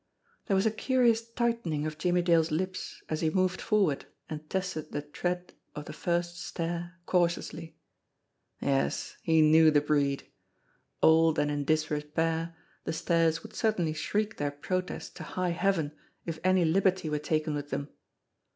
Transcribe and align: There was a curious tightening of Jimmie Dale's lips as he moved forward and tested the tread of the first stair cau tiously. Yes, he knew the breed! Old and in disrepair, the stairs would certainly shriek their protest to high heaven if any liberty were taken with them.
There 0.47 0.55
was 0.55 0.65
a 0.65 0.71
curious 0.71 1.21
tightening 1.29 1.85
of 1.85 1.95
Jimmie 1.99 2.23
Dale's 2.23 2.49
lips 2.49 3.03
as 3.07 3.21
he 3.21 3.29
moved 3.29 3.61
forward 3.61 4.07
and 4.29 4.49
tested 4.49 4.91
the 4.91 5.03
tread 5.03 5.53
of 5.75 5.85
the 5.85 5.93
first 5.93 6.41
stair 6.43 6.95
cau 7.05 7.27
tiously. 7.27 7.75
Yes, 8.59 9.15
he 9.21 9.43
knew 9.43 9.69
the 9.69 9.79
breed! 9.79 10.27
Old 11.03 11.37
and 11.37 11.51
in 11.51 11.65
disrepair, 11.65 12.57
the 12.83 12.93
stairs 12.93 13.43
would 13.43 13.53
certainly 13.53 13.93
shriek 13.93 14.37
their 14.37 14.49
protest 14.49 15.15
to 15.17 15.23
high 15.23 15.51
heaven 15.51 15.91
if 16.25 16.39
any 16.43 16.65
liberty 16.65 17.07
were 17.07 17.19
taken 17.19 17.53
with 17.53 17.69
them. 17.69 17.89